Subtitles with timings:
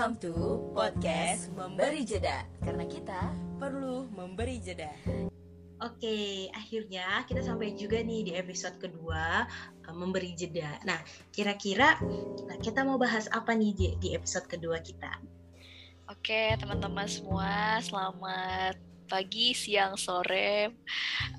[0.00, 0.32] Welcome to
[0.72, 4.88] podcast Memberi Jeda Karena kita perlu memberi jeda.
[5.84, 9.44] Oke, akhirnya kita sampai juga nih di episode kedua
[9.84, 10.80] uh, memberi jeda.
[10.88, 12.00] Nah, kira-kira
[12.48, 15.20] nah, kita mau bahas apa nih di, di episode kedua kita?
[16.08, 18.80] Oke, teman-teman semua, selamat
[19.10, 20.70] pagi, siang, sore.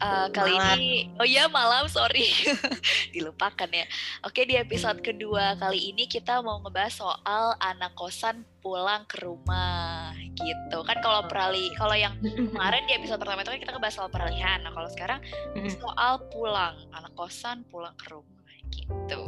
[0.03, 2.27] Uh, kali ini, oh iya malam, sorry,
[3.15, 3.87] dilupakan ya.
[4.27, 10.11] Oke, di episode kedua kali ini kita mau ngebahas soal anak kosan pulang ke rumah,
[10.35, 10.83] gitu.
[10.83, 12.19] Kan kalau perali, kalau yang
[12.51, 14.59] kemarin di episode pertama itu kan kita ngebahas soal peralihan.
[14.67, 15.19] Nah, kalau sekarang
[15.79, 19.23] soal pulang, anak kosan pulang ke rumah, gitu.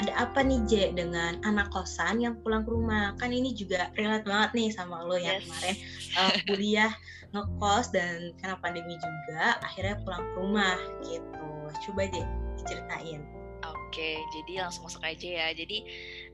[0.00, 3.12] Ada apa nih Je dengan anak kosan yang pulang ke rumah?
[3.20, 5.44] Kan ini juga relate banget nih sama lo yang Yes.
[5.44, 5.76] kemarin
[6.16, 6.92] uh, kuliah
[7.30, 11.48] ngekos dan karena pandemi juga akhirnya pulang ke rumah gitu.
[11.84, 12.22] Coba Je
[12.56, 13.20] diceritain.
[13.60, 15.46] Oke, jadi langsung masuk aja ya.
[15.52, 15.82] Jadi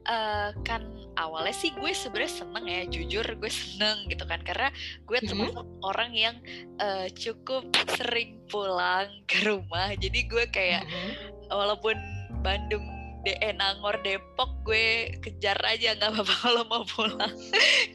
[0.06, 0.86] eh, kan
[1.18, 4.68] awalnya sih gue sebenarnya seneng ya, jujur gue seneng gitu kan, karena
[5.02, 6.36] gue termasuk orang yang
[6.78, 7.66] eh, cukup
[7.98, 9.90] sering pulang ke rumah.
[9.96, 11.10] Jadi gue kayak Mhm.
[11.50, 11.96] walaupun
[12.44, 12.84] Bandung
[13.26, 17.34] DE Nangor Depok gue kejar aja nggak apa-apa kalau mau pulang.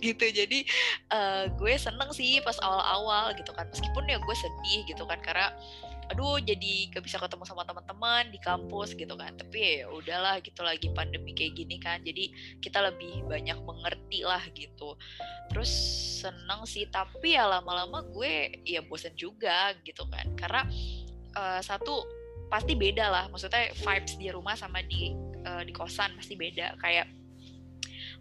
[0.04, 0.60] Gitu jadi
[1.08, 3.72] eh, gue seneng sih pas awal-awal gitu kan.
[3.72, 5.56] Meskipun ya gue sedih gitu kan karena
[6.12, 9.32] aduh jadi gak bisa ketemu sama teman-teman di kampus gitu kan.
[9.40, 12.28] Tapi ya udahlah gitu lagi pandemi kayak gini kan jadi
[12.60, 15.00] kita lebih banyak mengerti lah gitu.
[15.48, 15.72] Terus
[16.20, 20.28] seneng sih tapi ya lama-lama gue ya bosen juga gitu kan.
[20.36, 20.68] Karena
[21.40, 22.21] eh, satu
[22.52, 23.26] pasti beda lah.
[23.32, 25.16] Maksudnya vibes di rumah sama di
[25.48, 26.76] eh, di kosan pasti beda.
[26.84, 27.08] Kayak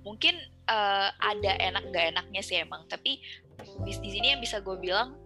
[0.07, 0.39] mungkin
[0.71, 2.87] eh, ada enak gak enaknya sih emang.
[2.87, 3.19] Tapi
[3.83, 5.19] di, sini yang bisa gue bilang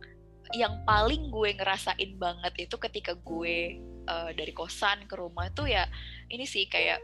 [0.56, 3.76] yang paling gue ngerasain banget itu ketika gue
[4.08, 5.84] eh, dari kosan ke rumah tuh ya
[6.30, 7.00] ini sih kayak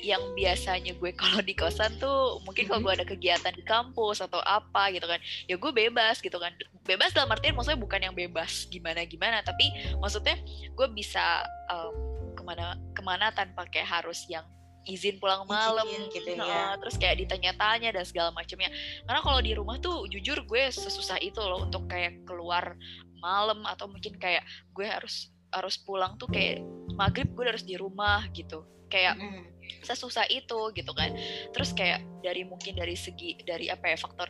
[0.00, 4.40] yang biasanya gue kalau di kosan tuh mungkin kalau gue ada kegiatan di kampus atau
[4.42, 6.52] apa gitu kan ya gue bebas gitu kan.
[6.86, 9.70] Bebas dalam artian maksudnya bukan yang bebas gimana gimana tapi
[10.00, 10.38] maksudnya
[10.74, 11.94] gue bisa em,
[12.34, 14.42] ke mana ke mana tanpa kayak harus yang
[14.88, 16.80] izin pulang malam Izin gitu Nah, ya.
[16.80, 18.72] terus kayak ditanya-tanya dan segala macamnya.
[19.04, 22.80] Karena kalau di rumah tuh jujur gue sesusah itu loh untuk kayak keluar
[23.20, 24.40] malam atau mungkin kayak
[24.72, 26.62] gue harus harus pulang tuh kayak
[26.94, 29.44] maghrib gue harus di rumah gitu kayak Mhm.
[29.82, 31.14] sesusah itu gitu kan
[31.50, 34.26] terus kayak dari mungkin dari segi dari apa ya faktor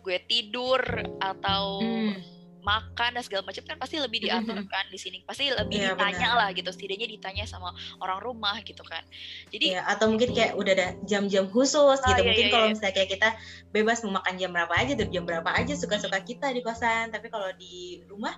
[0.00, 0.80] gue tidur
[1.20, 2.16] atau Hmm.
[2.58, 6.28] makan dan segala macam kan pasti lebih diatur kan di sini pasti lebih Iya, ditanya
[6.34, 6.38] benar.
[6.42, 9.00] lah gitu setidaknya ditanya sama orang rumah gitu kan
[9.48, 12.20] jadi Ya, atau mungkin kayak udah ada jam-jam khusus Oh, gitu.
[12.20, 12.72] iya, mungkin iya, kalau iya.
[12.74, 13.28] misalnya kayak kita
[13.70, 17.08] bebas mau makan jam berapa aja, jam berapa aja suka-suka kita di kosan.
[17.08, 18.36] Tapi kalau di rumah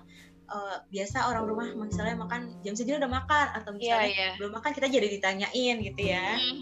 [0.51, 4.29] eh, biasa orang rumah misalnya makan jam segini udah makan atau Iya, misalnya iya.
[4.35, 6.35] belum makan kita jadi ditanyain gitu ya.
[6.35, 6.59] Hmm.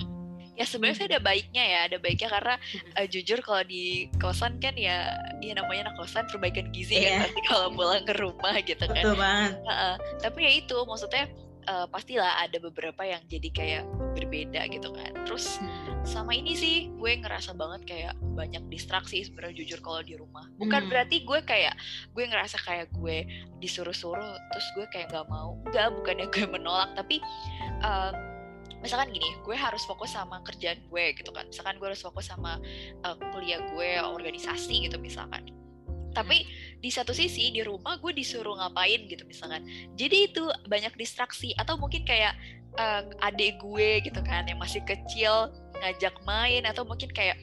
[0.54, 2.56] Ya sebenarnya sih ada baiknya ya, ada baiknya karena
[2.94, 7.16] eh, jujur kalau di kosan kan ya, ya namanya anak kosan perbaikan gizi Iya.
[7.16, 8.92] kan pasti kalau pulang ke rumah gitu kan.
[9.00, 9.54] Betul banget.
[9.64, 9.94] Heeh.
[10.20, 11.24] Tapi ya itu maksudnya
[11.64, 13.84] eh, pastilah ada beberapa yang jadi kayak
[14.14, 15.12] berbeda gitu kan.
[15.26, 15.62] Terus
[16.04, 20.48] sama ini sih gue ngerasa banget kayak banyak distraksi sebenarnya jujur kalau di rumah.
[20.58, 20.90] Bukan Hmm.
[20.90, 21.76] berarti gue kayak
[22.12, 23.24] gue ngerasa kayak gue
[23.60, 25.58] disuruh-suruh terus gue kayak nggak mau.
[25.70, 27.22] Enggak, bukannya gue menolak tapi
[27.84, 28.14] em,
[28.80, 31.46] misalkan gini, gue harus fokus sama kerjaan gue gitu kan.
[31.52, 32.58] Misalkan gue harus fokus sama
[33.04, 35.44] eh, kuliah gue, organisasi gitu misalkan.
[36.14, 36.46] Tapi
[36.80, 39.66] di satu sisi di rumah gue disuruh ngapain gitu misalkan.
[40.00, 41.54] Jadi itu banyak distraksi.
[41.58, 42.34] Atau mungkin kayak
[42.78, 46.66] eh, adik gue gitu kan yang masih kecil ngajak main.
[46.66, 47.38] Atau mungkin kayak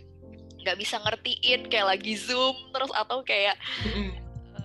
[0.66, 2.90] nggak bisa ngertiin kayak lagi zoom terus.
[2.94, 3.54] Atau kayak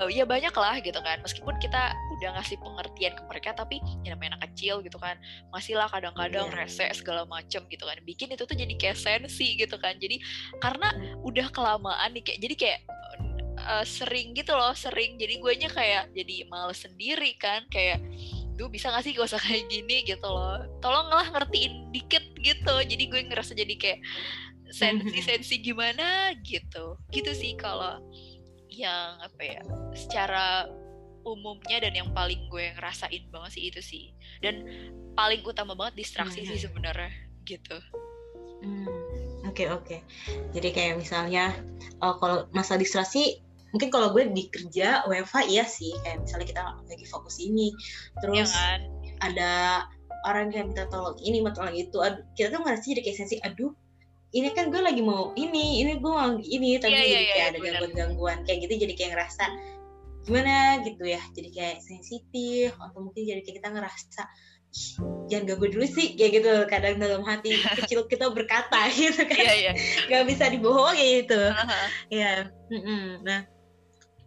[0.02, 1.22] eh, ya banyak lah gitu kan.
[1.22, 5.18] Meskipun kita udah ngasih pengertian ke mereka tapi ya namanya anak kecil gitu kan.
[5.54, 6.58] Masih lah kadang-kadang Iya.
[6.66, 7.98] rese segala macem gitu kan.
[8.02, 9.98] Bikin itu tuh jadi kayak sensi gitu kan.
[9.98, 10.22] Jadi
[10.58, 10.90] karena
[11.22, 12.80] udah kelamaan nih kayak jadi kayak
[13.62, 15.18] eh, sering gitu loh sering.
[15.22, 18.02] Jadi gue nya kayak jadi males sendiri kan kayak
[18.60, 20.04] duh bisa gak sih gak usah kayak gini?
[20.06, 20.62] gitu loh.
[20.84, 22.76] Tolonglah ngertiin dikit gitu.
[22.86, 24.00] Jadi gue ngerasa jadi kayak
[24.72, 26.98] sensi-sensi gimana gitu.
[27.12, 28.00] Gitu sih kalau
[28.72, 29.62] yang apa ya
[29.94, 30.66] secara
[31.22, 34.04] umumnya dan yang paling gue ngerasain banget sih itu sih.
[34.42, 34.66] Dan
[35.14, 37.12] paling utama banget distraksi Hmm, sih sebenarnya
[37.46, 37.78] gitu.
[38.62, 38.88] Hmm,
[39.50, 39.98] Oke oke.
[40.54, 41.52] Jadi kayak misalnya
[42.00, 45.92] eh, kalau masalah distraksi, mungkin kalau gue di kerja WFH iya sih.
[46.04, 48.80] Kayak misalnya kita lagi fokus ini, ya terus kan
[49.24, 49.52] ada
[50.28, 51.98] orang yang minta tolong ini, minta tolong itu.
[52.00, 53.36] Aduh, kita tuh ngerasa jadi kayak sensi.
[53.42, 53.72] Aduh,
[54.32, 57.34] ini kan gue lagi mau ini, ini gue mau ini, tapi Iya, iya, jadi iya,
[57.34, 57.66] kayak ada benar.
[57.82, 58.74] gangguan-gangguan kayak gitu.
[58.88, 59.46] Jadi kayak ngerasa
[60.22, 64.22] gimana gitu ya jadi kayak sensitif atau mungkin jadi kayak kita ngerasa
[64.72, 64.90] "Ih,
[65.34, 69.54] jangan ganggu dulu sih kayak gitu kadang dalam hati kecil kita berkata gitu kan Iya
[69.58, 69.72] iya.
[70.08, 71.82] nggak bisa dibohongi gitu Aha.
[72.14, 72.32] ya
[72.70, 73.26] mm-mm.
[73.26, 73.42] nah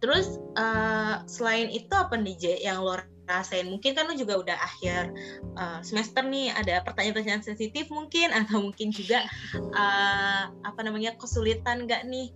[0.05, 2.93] terus eh, selain itu apa nih J yang lo
[3.25, 5.09] rasain mungkin kan lo juga udah akhir
[5.57, 9.25] eh, semester nih ada pertanyaan-pertanyaan sensitif mungkin atau mungkin juga
[9.57, 12.29] eh, apa namanya kesulitan nggak nih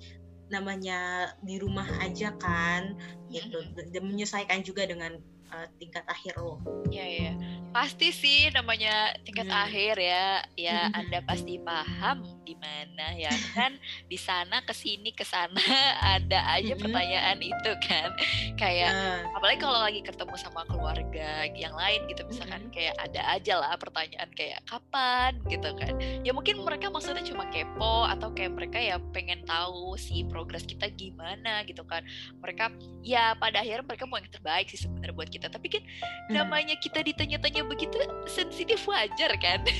[0.50, 2.98] namanya di rumah aja kan
[3.30, 5.14] gitu dan menyesuaikan juga dengan
[5.54, 6.58] eh, tingkat akhir lo
[6.90, 7.32] Iya iya.
[7.70, 9.62] Pasti sih namanya tingkat Hmm.
[9.70, 10.42] akhir ya.
[10.58, 11.06] Ya Hmm.
[11.06, 13.30] Anda pasti paham gimana ya.
[13.54, 13.78] Kan
[14.10, 15.62] di sana ke sini ke sana
[16.18, 18.10] ada aja pertanyaan itu kan.
[18.58, 23.54] Kayak Nah, apalagi kalau lagi ketemu sama keluarga yang lain gitu misalkan kayak ada aja
[23.62, 25.38] lah pertanyaan kayak kapan?
[25.50, 25.94] gitu kan.
[26.24, 30.88] Ya mungkin mereka maksudnya cuma kepo atau kayak mereka ya pengen tahu si progres kita
[30.94, 32.06] gimana gitu kan.
[32.40, 32.72] Mereka
[33.04, 35.48] ya pada akhirnya mereka mau yang terbaik sih sebenarnya buat kita.
[35.52, 35.84] Tapi kan
[36.32, 37.98] namanya kita ditanya-tanya begitu
[38.30, 39.60] sensitif wajar kan.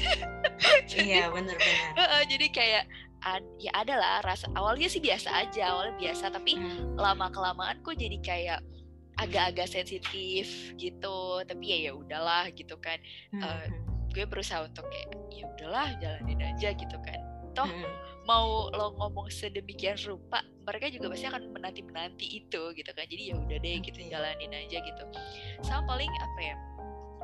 [0.90, 1.96] Iya benar-benar.
[1.96, 2.84] Heeh, jadi kayak
[3.24, 7.00] ad- ya ada lah rasa awalnya sih biasa aja awalnya biasa tapi Hmm.
[7.00, 8.60] lama kelamaan kok jadi kayak
[9.16, 11.20] agak-agak sensitif gitu.
[11.44, 13.00] Tapi ya ya udahlah gitu kan.
[13.34, 13.68] Eh,
[14.12, 17.20] gue berusaha untuk kayak ya udahlah jalanin aja gitu kan.
[17.52, 17.68] Toh
[18.24, 23.04] mau lo ngomong sedemikian rupa mereka juga pasti akan menanti menanti itu gitu kan.
[23.04, 25.04] Jadi ya udah deh gitu jalanin aja gitu.
[25.60, 26.56] Sama paling apa ya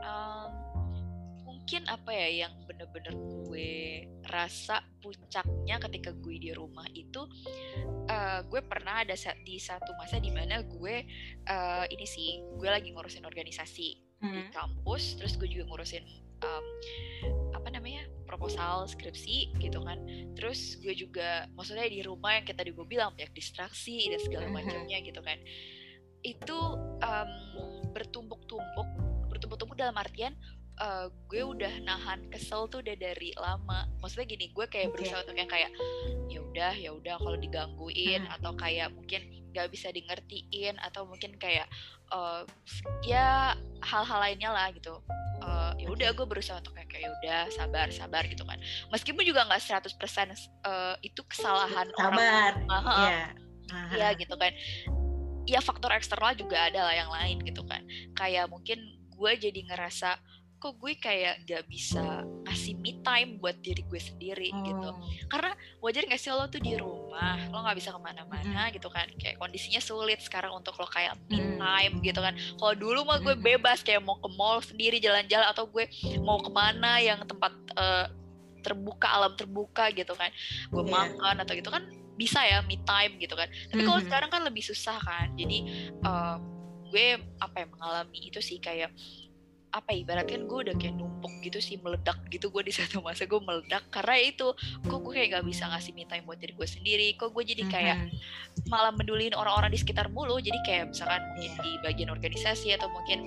[0.04, 0.50] em,
[1.66, 3.10] mungkin apa ya yang bener-bener
[3.42, 3.74] gue
[4.24, 7.26] rasa puncaknya ketika gue di rumah itu
[8.06, 10.96] eh, gue pernah ada sa- di satu masa di mana gue
[11.42, 14.54] eh, ini sih gue lagi ngurusin organisasi di Hmm.
[14.54, 16.06] kampus terus gue juga ngurusin
[16.40, 16.66] em,
[17.52, 19.98] apa namanya proposal skripsi gitu kan
[20.34, 24.54] terus gue juga maksudnya di rumah yang kita gue bilang banyak distraksi dan segala Mhm.
[24.56, 25.42] macamnya gitu kan
[26.22, 26.58] itu
[27.02, 27.30] em,
[27.90, 28.88] bertumpuk-tumpuk
[29.28, 30.32] bertumpuk-tumpuk dalam artian
[30.76, 35.36] eh, gue udah nahan kesel tuh udah dari lama maksudnya gini gue kayak berusaha untuk
[35.36, 35.72] yang kayak
[36.28, 38.36] ya udah ya udah kalau digangguin Hmm.
[38.40, 41.68] atau kayak mungkin nggak bisa di ngertiin atau mungkin kayak
[42.12, 42.42] eh,
[43.04, 45.00] ya hal-hal lainnya lah gitu
[45.36, 48.56] Eh, ya udah gue berusaha untuk kayak ya udah sabar sabar gitu kan
[48.88, 49.92] meskipun juga nggak 100%
[50.32, 52.52] eh, itu kesalahan orang sabar
[53.04, 53.20] iya
[53.66, 53.90] Aha.
[53.98, 54.54] Iya gitu kan.
[55.46, 57.82] Ya faktor eksternal juga ada lah yang lain gitu kan.
[58.14, 58.78] Kayak mungkin
[59.10, 60.22] gue jadi ngerasa
[60.66, 62.02] kok gue kayak gak bisa
[62.42, 64.90] ngasih me time buat diri gue sendiri gitu.
[64.90, 64.98] Oh.
[65.30, 69.06] Karena wajar gak sih lo tuh di rumah, lo nggak bisa ke mana-mana gitu kan.
[69.14, 71.62] Kayak kondisinya sulit sekarang untuk lo kayak me Mm.
[71.62, 72.34] time gitu kan.
[72.34, 75.86] Kalau dulu mah gue bebas kayak mau ke mall sendiri jalan-jalan atau gue
[76.20, 78.06] mau ke mana yang tempat eh,
[78.60, 80.34] terbuka alam terbuka gitu kan.
[80.74, 80.90] Gue Iya.
[80.90, 81.86] makan atau gitu kan
[82.16, 84.08] bisa ya me time gitu kan tapi kalau Mhm.
[84.08, 85.68] sekarang kan lebih susah kan jadi
[86.00, 86.36] eh,
[86.88, 87.06] gue
[87.44, 88.88] apa ya mengalami itu sih kayak
[89.76, 93.28] apa ya, ibaratkan gue udah kayak numpuk gitu sih meledak gitu gue di satu masa
[93.28, 96.64] gue meledak karena itu kok gue kayak gak bisa ngasih me time buat diri gue
[96.66, 98.72] sendiri kok gue jadi kayak Mhm.
[98.72, 100.40] malah medulin orang-orang di sekitar mulu.
[100.40, 103.20] Jadi kayak misalkan mungkin di bagian organisasi atau mungkin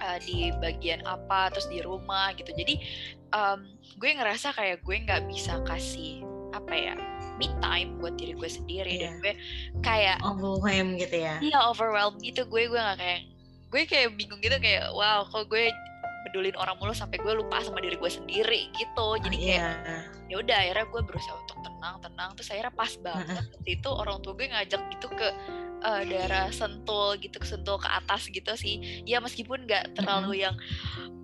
[0.00, 2.48] uh, di bagian apa terus di rumah gitu.
[2.50, 2.80] Jadi
[3.30, 6.94] um, gue ngerasa kayak gue nggak bisa kasih apa ya
[7.34, 8.92] me time buat diri gue sendiri.
[8.96, 9.20] Dan Iya.
[9.20, 9.34] gue
[9.80, 11.36] kayak overwhelm gitu ya?
[11.38, 12.48] Iya overwhelmed gitu.
[12.48, 13.20] Gue gue nggak kayak
[13.74, 15.66] gue kayak bingung gitu kayak wow kok gue
[16.24, 19.06] pedulin orang mulu sampai gue lupa sama diri gue sendiri gitu.
[19.20, 19.98] Jadi kayak Iya.
[20.30, 24.16] ya udah akhirnya gue berusaha untuk tenang tenang terus akhirnya pas banget waktu itu orang
[24.24, 25.28] tua gue ngajak gitu ke
[25.84, 29.04] eh, daerah sentul gitu ke sentul ke atas gitu sih.
[29.04, 30.56] Ya meskipun nggak terlalu yang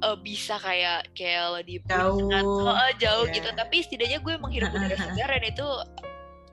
[0.05, 3.35] eh, bisa kayak kayak lo di Jauh, oh, jauh iya.
[3.41, 3.49] gitu.
[3.57, 5.69] Tapi setidaknya gue menghirup udara segar dan itu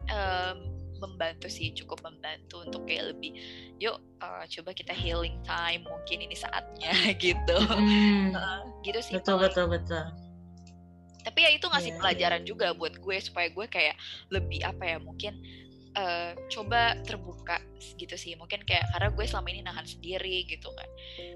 [0.08, 3.34] em, membantu sih cukup membantu untuk kayak lebih
[3.78, 7.58] yuk eh, coba kita healing time mungkin ini saatnya gitu.
[7.58, 8.34] Hmm,
[8.82, 10.04] gitu sih betul betul betul.
[11.28, 13.96] Tapi ya itu ngasih Iya, pelajaran juga buat gue supaya gue kayak
[14.32, 15.36] lebih apa ya mungkin
[15.98, 17.60] eh, coba terbuka
[18.00, 18.40] gitu sih.
[18.40, 20.90] Mungkin kayak karena gue selama ini nahan sendiri gitu kan.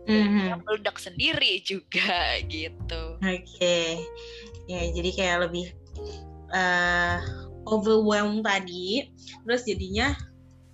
[0.08, 0.63] Mhm.
[0.63, 3.20] meledak sendiri juga gitu.
[3.20, 4.00] Oke,
[4.72, 5.75] ya jadi kayak lebih
[6.51, 7.20] eh
[7.70, 9.12] overwhelmed tadi,
[9.46, 10.13] terus jadinya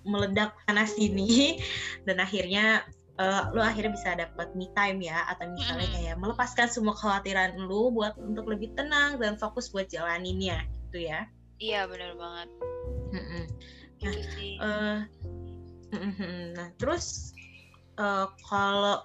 [0.08, 1.60] meledak sana sini,
[2.08, 2.84] dan akhirnya
[3.20, 7.92] eh, lo akhirnya bisa dapat me time ya, atau misalnya kayak melepaskan semua kekhawatiran lo
[7.92, 11.28] buat untuk lebih tenang dan fokus buat jalaninnya, gitu ya.
[11.58, 12.48] iya bener banget
[13.10, 13.44] Mm-mm.
[13.98, 14.98] gitu sih Eh,
[15.90, 16.54] mm-mm.
[16.54, 17.34] nah terus
[17.98, 19.02] eh, kalau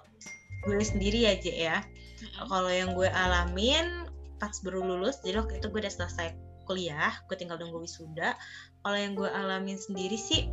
[0.64, 2.46] gue sendiri aja ya, Mm-mm.
[2.46, 4.06] kalau yang gue alamin
[4.38, 6.30] pas baru lulus jadi waktu itu gue udah selesai
[6.64, 8.36] kuliah gue tinggal nunggu wisuda.
[8.84, 10.48] Kalau yang gue alamin sendiri sih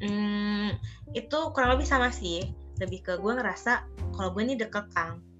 [0.00, 0.76] hmm,
[1.12, 2.44] itu kurang lebih sama sih.
[2.80, 5.34] Lebih ke gue ngerasa kalau gue ini dekekang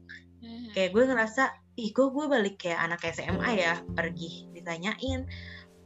[0.44, 0.76] Mhm.
[0.76, 1.42] kayak gue ngerasa
[1.80, 4.44] ih kok gue balik kayak anak SMA ya pergi.
[4.52, 5.24] Ditanyain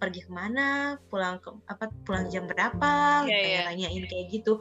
[0.02, 0.99] pergi ke mana?
[1.07, 3.23] Pulang ke apa pulang jam berapa?
[3.23, 3.61] Iya, iya.
[3.71, 4.59] tanyain kayak gitu.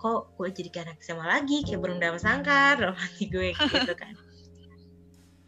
[0.00, 1.68] Kok gue jadi kayak anak SMA lagi?
[1.68, 4.16] Kayak berundang sangkar dalam hati gue gitu kan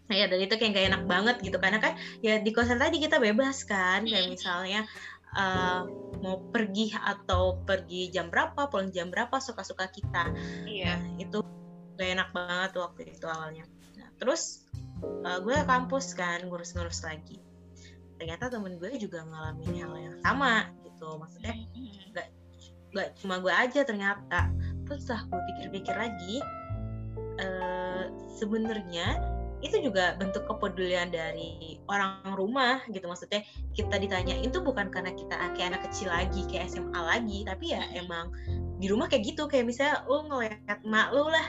[0.09, 1.93] nah ya dan itu kayak gak enak banget gitu karena kan
[2.25, 4.89] ya di kosan tadi kita bebas kan kayak misalnya
[5.37, 5.83] eh,
[6.25, 10.33] mau pergi atau pergi jam berapa pulang jam berapa suka-suka kita
[10.65, 10.97] Iya.
[10.97, 11.39] Nah, itu
[11.99, 13.67] gak enak banget waktu itu awalnya.
[13.99, 14.65] Nah, terus
[15.03, 17.43] uh, gue ke kampus kan ngurus-ngurus lagi.
[18.19, 21.19] Ternyata temen gue juga ngalamin hal yang sama gitu.
[21.19, 22.15] Maksudnya Mhm.
[22.95, 24.47] gak cuma gue aja ternyata.
[24.87, 26.41] Terus lah gue pikir-pikir lagi,
[27.39, 28.05] eh
[28.39, 29.19] sebenarnya
[29.59, 33.07] itu juga bentuk kepedulian dari orang rumah gitu.
[33.11, 33.43] Maksudnya
[33.75, 37.83] kita ditanyain tuh bukan karena kita kayak anak kecil lagi kayak SMA lagi tapi ya
[37.99, 38.31] emang
[38.79, 39.51] di rumah kayak gitu.
[39.51, 41.47] Kayak misalnya lu ngeliat mak lu lah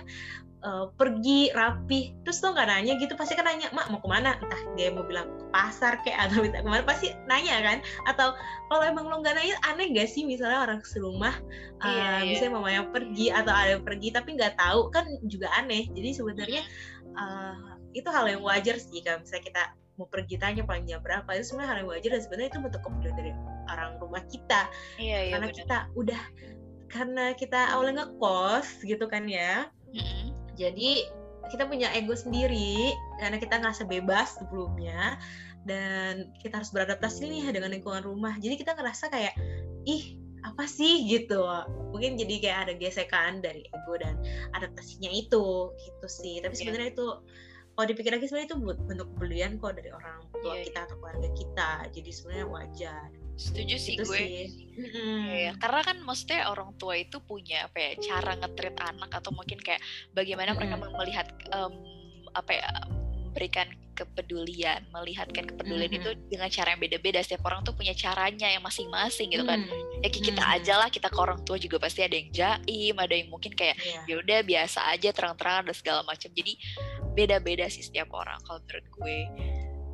[0.65, 4.41] eh, pergi rapi terus lo nggak nanya gitu pasti kan nanya mak mau ke mana?
[4.41, 7.77] Entah dia mau bilang ke pasar kayak atau minta ke mana pasti nanya kan?
[8.09, 8.33] Atau
[8.73, 11.37] kalau emang lo nggak nanya aneh gak sih misalnya orang serumah
[11.79, 12.29] Iya, eh, iya.
[12.35, 15.87] misalnya mamanya pergi atau ada yang pergi tapi nggak tahu kan juga aneh.
[15.93, 16.61] Jadi sebenarnya
[17.15, 19.63] eh, itu hal yang wajar sih kalau misalnya kita
[19.95, 22.81] mau pergi tanya paling jam berapa itu sebenarnya hal yang wajar dan sebenarnya itu bentuk
[22.81, 23.31] kepedulian dari
[23.67, 24.61] orang rumah kita
[24.95, 25.57] Iya, iya karena benar.
[25.59, 26.21] kita udah
[26.87, 30.55] karena kita awalnya ngekos gitu kan ya Mhm.
[30.55, 30.89] jadi
[31.49, 35.17] kita punya ego sendiri karena kita ngerasa bebas sebelumnya
[35.65, 39.33] dan kita harus beradaptasi nih dengan lingkungan rumah jadi kita ngerasa kayak
[39.83, 41.43] ih apa sih gitu
[41.91, 44.15] mungkin jadi kayak ada gesekan dari ego dan
[44.55, 46.59] adaptasinya itu gitu sih tapi Iya.
[46.63, 47.07] sebenarnya itu
[47.79, 51.29] kalau dipikir lagi sebenarnya itu bentuk kepedulian kok dari orang tua Iya, kita atau keluarga
[51.31, 53.03] kita jadi sebenarnya wajar
[53.39, 54.19] Setuju sih itu gue.
[54.19, 54.27] sih.
[54.75, 55.51] Iya, iya.
[55.55, 59.79] karena kan maksudnya orang tua itu punya apa ya cara ngetrit anak atau mungkin kayak
[60.11, 61.71] bagaimana mereka melihat em,
[62.35, 62.67] apa ya
[63.23, 65.99] memberikan kepedulian, melihatkan kepedulian Mhm.
[65.99, 67.19] itu dengan cara yang beda-beda.
[67.19, 69.59] Setiap orang tuh punya caranya yang masing-masing gitu kan.
[69.59, 69.99] Mm.
[69.99, 70.55] Ya kayak kita Mhm.
[70.55, 73.75] aja lah, kita ke orang tua juga pasti ada yang jaim, ada yang mungkin kayak
[73.75, 74.01] Iya.
[74.07, 76.31] ya udah biasa aja terang-terangan dan segala macam.
[76.31, 76.53] Jadi
[77.13, 79.17] beda-beda sih setiap orang kalau menurut gue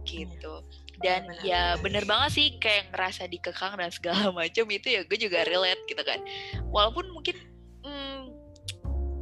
[0.05, 0.55] gitu.
[1.01, 1.83] Dan benar, ya benar.
[1.83, 6.03] bener banget sih kayak ngerasa dikekang dan segala macam itu ya gue juga relate gitu
[6.05, 6.21] kan.
[6.71, 7.35] Walaupun mungkin
[7.83, 8.21] hmm,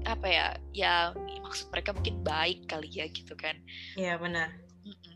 [0.03, 0.45] apa ya
[0.75, 0.93] ya
[1.41, 3.57] maksud mereka mungkin baik kali ya gitu kan.
[3.97, 4.51] Iya benar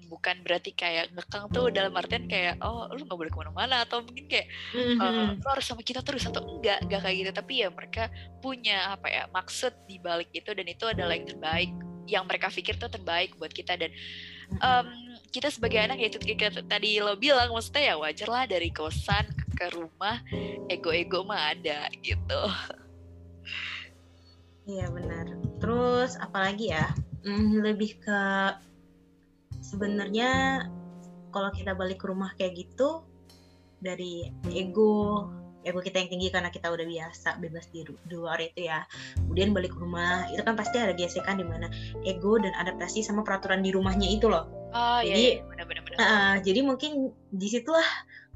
[0.07, 3.99] Bukan berarti kayak ngekang tuh dalam artian kayak oh lu nggak boleh ke mana-mana atau
[3.99, 5.03] mungkin kayak Mhm.
[5.03, 8.07] uh, lo harus sama kita terus atau enggak enggak kayak gitu tapi ya mereka
[8.39, 11.75] punya apa ya maksud di balik itu dan itu adalah yang terbaik
[12.07, 13.91] yang mereka pikir tuh terbaik buat kita dan
[14.49, 14.87] em,
[15.29, 16.19] kita sebagai anak ya itu
[16.65, 20.23] tadi lo bilang maksudnya ya wajar lah dari kosan ke rumah
[20.71, 22.41] ego-ego mah ada gitu
[24.67, 25.31] Iya benar.
[25.63, 26.91] Terus apalagi ya?
[27.23, 28.21] Hmm, lebih ke
[29.63, 30.59] sebenarnya
[31.31, 33.03] kalau kita balik ke rumah kayak gitu
[33.79, 35.31] dari ego
[35.67, 38.87] ego kita yang tinggi karena kita udah biasa bebas di, luar itu ya.
[39.19, 41.67] Kemudian balik ke rumah itu kan pasti ada gesekan di mana
[42.07, 44.47] ego dan adaptasi sama peraturan di rumahnya itu loh.
[44.75, 45.97] oh iya Jadi, iya benar-benar benar.
[45.99, 47.87] Ah, jadi mungkin di situlah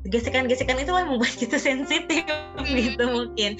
[0.07, 2.25] gesekan-gesekan itulah yang membuat kita sensitif
[2.73, 3.53] gitu mungkin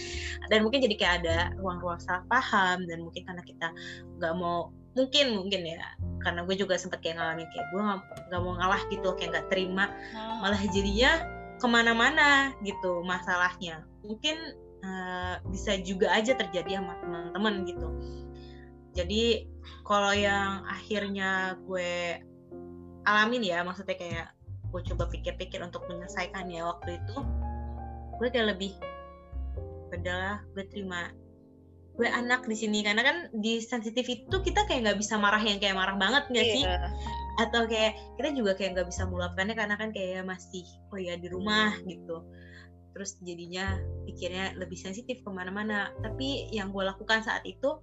[0.50, 3.70] dan mungkin jadi kayak ada ruang-ruang salah paham dan mungkin karena kita
[4.18, 5.86] nggak mau mungkin mungkin ya
[6.22, 8.00] karena gue juga sempet kayak ngalamin kayak gue nggak
[8.30, 9.86] nggak mau ngalah gitu kayak nggak terima
[10.18, 11.12] Oh, malah jadinya
[11.62, 13.86] ke mana-mana gitu masalahnya.
[14.02, 14.38] Mungkin
[14.82, 17.88] eh, bisa juga aja terjadi sama teman-teman gitu.
[18.98, 19.46] Jadi
[19.86, 22.20] kalau yang akhirnya gue
[23.06, 24.28] alamin ya maksudnya kayak
[24.72, 27.18] gue coba pikir-pikir untuk menyelesaikannya waktu itu
[28.20, 28.74] gue kayak lebih
[29.92, 31.12] udahlah gue terima
[32.02, 32.82] gue anak di sini.
[32.82, 36.48] Karena kan di sensitif itu kita kayak nggak bisa marah yang kayak marah banget nggak
[36.50, 36.66] sih?
[36.66, 36.90] Iya.
[37.40, 41.30] atau kayak kita juga kayak nggak bisa meluapkannya karena kan kayak masih oh ya di
[41.30, 42.26] rumah gitu.
[42.92, 45.94] Terus jadinya pikirnya lebih sensitif ke mana-mana.
[46.02, 47.80] Tapi yang gue lakukan saat itu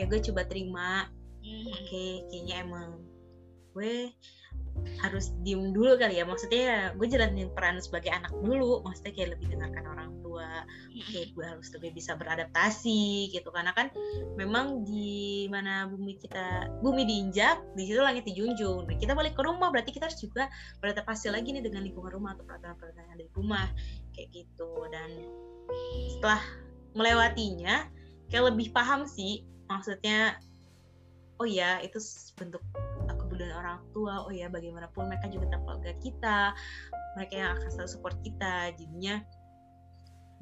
[0.00, 1.12] ya gue coba terima.
[1.38, 1.70] Mhm.
[1.70, 2.98] oke kayaknya emang
[3.76, 4.10] gue
[5.00, 6.24] harus diem dulu kali ya.
[6.26, 10.64] Maksudnya ya, gue jalanin peran sebagai anak dulu maksudnya kayak lebih dengarkan orang tua.
[10.94, 13.48] Oke gue harus lebih bisa beradaptasi gitu.
[13.50, 13.92] Karena kan
[14.34, 18.86] memang di mana bumi kita bumi diinjak di situ langit dijunjung.
[18.86, 20.50] Nah, kita balik ke rumah berarti kita harus juga
[20.82, 23.66] beradaptasi lagi nih dengan lingkungan rumah atau peraturan-peraturan yang ada di rumah.
[24.14, 24.70] Kayak gitu.
[24.90, 25.10] Dan
[26.16, 26.42] setelah
[26.96, 27.86] melewatinya
[28.28, 30.36] kayak lebih paham sih maksudnya
[31.38, 32.00] oh ya itu
[32.34, 32.62] bentuk
[33.38, 36.38] kepedulian orang tua oh ya bagaimanapun mereka juga tetap keluarga kita
[37.14, 39.22] mereka yang akan selalu support kita jadinya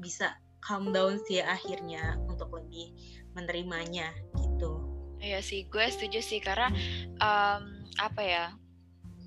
[0.01, 0.33] bisa
[0.65, 2.97] calm down sih akhirnya untuk lebih
[3.37, 4.81] menerimanya gitu.
[5.21, 6.73] Iya sih, gue setuju sih karena
[7.21, 8.45] um, apa ya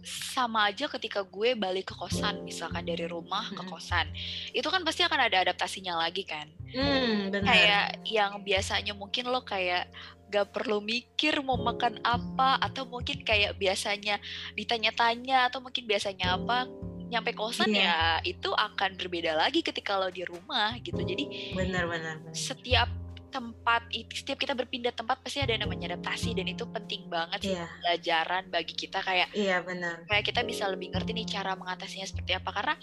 [0.06, 4.08] sama aja ketika gue balik ke kosan misalkan dari rumah ke kosan
[4.56, 6.50] itu kan pasti akan ada adaptasinya lagi kan?
[6.74, 9.90] Hmm kayak yang biasanya mungkin lo kayak
[10.30, 14.22] gak perlu mikir mau makan apa atau mungkin kayak biasanya
[14.54, 16.70] ditanya-tanya atau mungkin biasanya apa
[17.10, 17.82] nyampe kosan Iya.
[17.82, 22.34] ya itu akan berbeda lagi ketika lo di rumah gitu jadi benar benar benar.
[22.38, 22.86] setiap
[23.30, 27.54] tempat setiap kita berpindah tempat pasti ada yang namanya adaptasi dan itu penting banget sih
[27.54, 27.66] Iya.
[27.82, 32.34] pelajaran bagi kita kayak iya benar kayak kita bisa lebih ngerti nih cara mengatasinya seperti
[32.34, 32.74] apa karena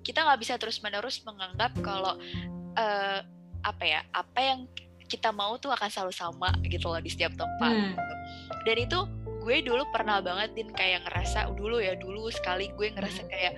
[0.00, 2.16] kita nggak bisa terus menerus menganggap kalau
[2.74, 3.20] eh,
[3.60, 4.60] apa ya apa yang
[5.10, 7.98] kita mau tuh akan selalu sama gitu loh di setiap tempat Hmm.
[8.62, 8.98] dan itu
[9.40, 13.30] gue dulu pernah banget din kayak ngerasa dulu ya dulu sekali gue ngerasa Hmm.
[13.30, 13.52] kayak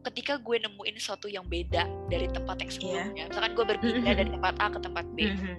[0.00, 2.74] ketika gue nemuin sesuatu yang beda dari tempat yang Iya.
[2.74, 5.54] sebelumnya misalkan gue berpindah dari tempat A ke tempat B Mhm.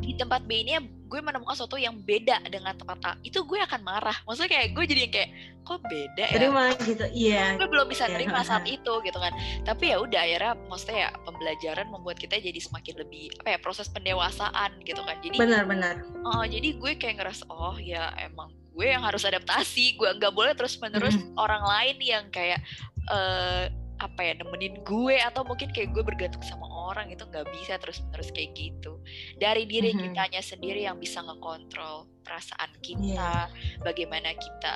[0.00, 3.12] Di tempat B ini gue menemukan sesuatu yang beda dengan tempat A.
[3.22, 4.18] Itu gue akan marah.
[4.26, 5.30] Maksudnya kayak gue jadi yang kayak
[5.62, 6.34] kok beda ya?
[6.34, 7.44] Terima gitu iya.
[7.54, 8.14] Gue belum bisa Iya.
[8.18, 9.32] nerima saat itu gitu kan.
[9.62, 13.86] Tapi ya udah akhirnya maksudnya ya pembelajaran membuat kita jadi semakin lebih apa ya proses
[13.86, 15.16] pendewasaan gitu kan.
[15.22, 16.02] Jadi benar benar.
[16.26, 19.94] Oh, jadi gue kayak ngerasa oh ya emang gue yang harus adaptasi.
[19.94, 22.58] Gue nggak boleh terus menerus orang lain yang kayak
[23.06, 25.16] eh apa ya nemenin gue.
[25.22, 29.02] Atau mungkin kayak gue bergantung sama orang itu nggak bisa terus menerus kayak gitu
[29.36, 30.00] dari diri Mhm.
[30.00, 33.50] kitanya sendiri yang bisa ngekontrol perasaan kita Iya.
[33.80, 34.74] bagaimana kita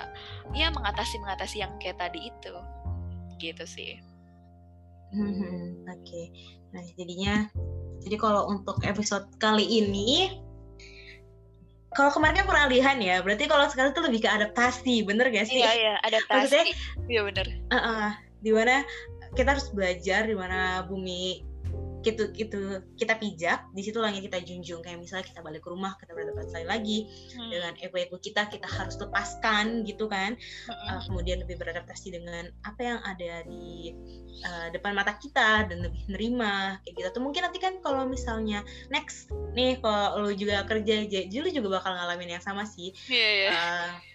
[0.51, 2.55] ya mengatasi mengatasi yang kayak tadi itu
[3.39, 3.95] gitu sih
[5.11, 6.23] Mhm, Oke,
[6.71, 7.51] nah jadinya,
[7.99, 10.39] jadi kalau untuk episode kali ini,
[11.91, 15.59] kalau kemarin kan peralihan ya, berarti kalau sekarang tuh lebih ke adaptasi, bener gak sih?
[15.59, 16.77] iya iya adaptasi Maksudnya-
[17.11, 18.87] iya bener Heeh, di mana
[19.35, 21.43] kita harus belajar, di mana bumi
[22.01, 25.97] gitu gitu kita pijak, di situ yang kita junjung kayak misalnya kita balik ke rumah,
[26.01, 30.35] kita beradaptasi lagi Hmm, dengan ego-ego kita, kita harus lepaskan gitu kan.
[30.37, 30.89] mm-mm.
[30.91, 33.93] uh, kemudian lebih beradaptasi dengan apa yang ada di
[34.45, 37.07] uh, depan mata kita dan lebih nerima kayak gitu.
[37.13, 41.95] Atau mungkin nanti kan kalau misalnya next nih kalau lu juga kerja Juli juga bakal
[41.97, 42.93] ngalamin yang sama sih.
[43.09, 44.10] iya iya Uh,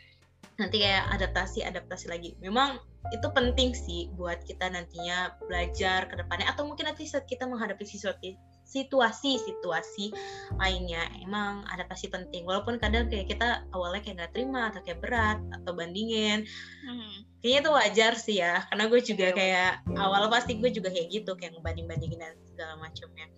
[0.56, 2.36] nanti kayak adaptasi adaptasi lagi.
[2.40, 2.80] Memang
[3.14, 7.86] itu penting sih buat kita nantinya belajar ke depannya atau mungkin nanti saat kita menghadapi
[7.86, 8.34] situasi
[8.66, 10.10] situasi-situasi
[10.58, 15.38] lainnya emang adaptasi penting walaupun kadang kayak kita awalnya kayak nggak terima atau kayak berat
[15.54, 16.50] atau bandingin
[16.82, 19.38] Hmm, kayaknya itu wajar sih ya karena gue juga Iya.
[19.38, 23.30] kayak awal pasti gue juga kayak gitu kayak ngebanding bandingin dan segala macamnya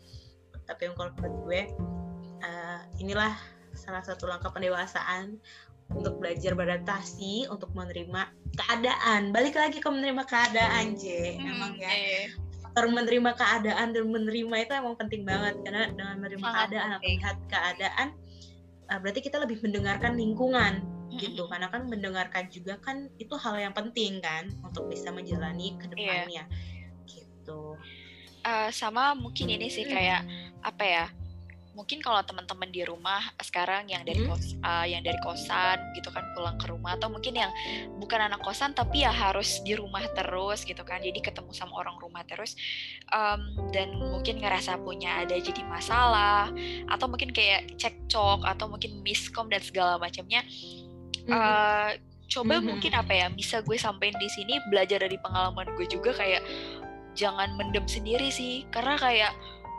[0.63, 1.62] tapi yang kalau menurut gue
[2.47, 3.36] eh, inilah
[3.75, 5.38] salah satu langkah pendewasaan
[5.91, 11.89] untuk belajar beradaptasi untuk menerima keadaan balik lagi ke menerima keadaan J hmm, emang ya
[11.89, 12.21] iya.
[12.60, 17.00] faktor menerima keadaan dan menerima itu emang penting banget karena dengan menerima Sangat keadaan atau
[17.02, 18.08] melihat keadaan
[18.91, 21.19] eh, berarti kita lebih mendengarkan lingkungan Mm-mm.
[21.23, 25.88] gitu karena kan mendengarkan juga kan itu hal yang penting kan untuk bisa menjalani ke
[25.88, 25.95] Iya.
[25.95, 26.43] depannya
[27.08, 27.80] gitu
[28.47, 30.23] Eh, sama mungkin ini sih kayak
[30.63, 31.06] apa ya
[31.78, 34.34] mungkin kalau teman-teman di rumah sekarang yang dari Hmm.
[34.34, 37.54] kos eh, yang dari kosan gitu kan pulang ke rumah atau mungkin yang
[38.02, 41.94] bukan anak kosan tapi ya harus di rumah terus gitu kan jadi ketemu sama orang
[42.02, 42.58] rumah terus
[43.08, 43.40] Em,
[43.72, 46.50] dan mungkin ngerasa punya ada jadi masalah
[46.90, 50.42] atau mungkin kayak cekcok atau mungkin miskom dan segala macamnya
[51.24, 51.90] eh,
[52.28, 52.66] coba Mhm.
[52.68, 56.44] mungkin apa ya bisa gue sampein di sini belajar dari pengalaman gue juga kayak
[57.16, 59.32] jangan mendem sendiri sih karena kayak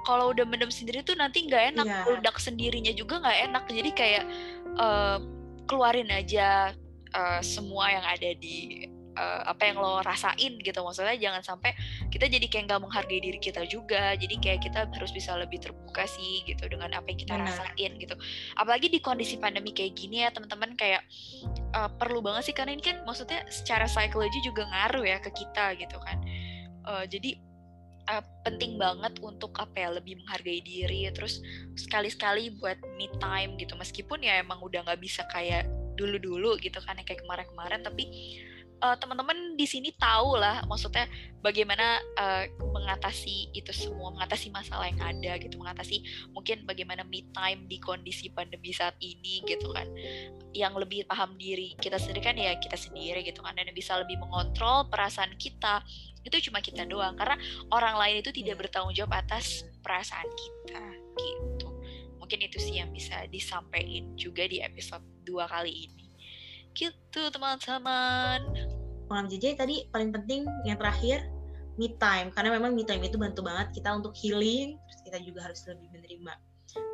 [0.09, 2.01] kalau udah mendem sendiri tuh nanti nggak enak Iya.
[2.09, 3.64] meledak sendirinya juga nggak enak.
[3.68, 4.25] Jadi kayak
[4.81, 5.18] eh,
[5.68, 6.73] keluarin aja
[7.12, 10.81] eh, semua yang ada di eh, apa yang lo rasain gitu.
[10.81, 11.77] Maksudnya jangan sampai
[12.09, 14.16] kita jadi kayak nggak menghargai diri kita juga.
[14.16, 17.53] Jadi kayak kita harus bisa lebih terbuka sih gitu dengan apa yang kita Benar.
[17.53, 18.16] rasain gitu.
[18.57, 21.05] Apalagi di kondisi pandemi kayak gini ya teman-teman kayak
[21.77, 22.55] uh, perlu banget sih.
[22.57, 26.16] Karena ini kan maksudnya secara psikologi juga ngaruh ya ke kita gitu kan.
[26.88, 27.37] Uh, jadi
[28.09, 31.44] uh, penting banget untuk apa ya lebih menghargai diri terus
[31.77, 33.77] sekali-sekali buat me time gitu.
[33.77, 35.68] Meskipun ya emang udah nggak bisa kayak
[35.99, 38.07] dulu-dulu gitu kan yang kayak kemarin-kemarin tapi
[38.83, 41.11] uh, teman-teman di sini tahu lah maksudnya
[41.42, 42.47] bagaimana uh,
[42.88, 46.01] mengatasi itu semua mengatasi masalah yang ada gitu mengatasi
[46.33, 49.85] mungkin bagaimana me time di kondisi pandemi saat ini gitu kan.
[50.57, 54.16] Yang lebih paham diri kita sendiri kan ya kita sendiri gitu kan dan bisa lebih
[54.16, 55.85] mengontrol perasaan kita.
[56.24, 57.37] Itu cuma kita doang karena
[57.68, 58.61] orang lain itu tidak Iya.
[58.64, 60.85] bertanggung jawab atas perasaan kita
[61.20, 61.68] gitu.
[62.16, 66.09] Mungkin itu sih yang bisa disampaikan juga di episode 2 kali ini.
[66.72, 68.48] Gitu teman-teman.
[69.12, 71.24] Malam JJ tadi paling penting yang terakhir
[71.79, 75.47] me time karena memang me time itu bantu banget kita untuk healing terus kita juga
[75.47, 76.35] harus lebih menerima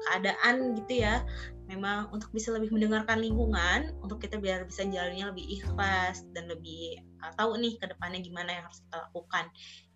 [0.09, 1.25] keadaan gitu ya.
[1.67, 7.01] Memang untuk bisa lebih mendengarkan lingkungan untuk kita biar bisa jalannya lebih ikhlas dan lebih
[7.25, 9.45] uh, tahu nih ke depannya gimana yang harus kita lakukan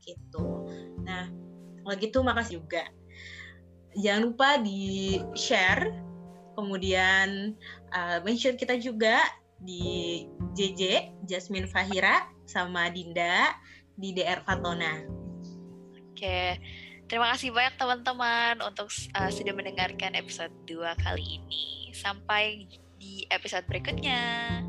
[0.03, 0.47] gitu.
[1.05, 1.31] Nah
[1.85, 2.89] kalau gitu makasih juga.
[3.99, 5.91] Jangan lupa di share
[6.59, 7.55] kemudian
[7.95, 9.23] uh, mention kita juga
[9.59, 13.53] di JJ Jasmine Fahira sama Dinda
[13.99, 15.03] di DR Fatona.
[16.15, 16.63] Oke,
[17.11, 18.87] terima kasih banyak teman-teman untuk
[19.19, 21.91] uh, sudah mendengarkan episode 2 kali ini.
[21.91, 24.63] Sampai di episode berikutnya.